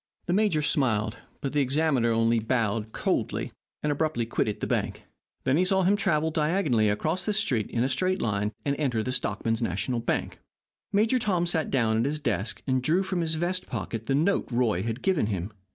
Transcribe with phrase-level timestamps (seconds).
[0.25, 3.51] The major smiled, but the examiner only bowed coldly,
[3.83, 5.03] and abruptly quitted the bank.
[5.43, 9.11] They saw him travel diagonally across the street in a straight line and enter the
[9.11, 10.39] Stockmen's National Bank.
[10.91, 14.47] Major Tom sat down at his desk, and drew from his vest pocket the note
[14.51, 15.51] Roy had given him.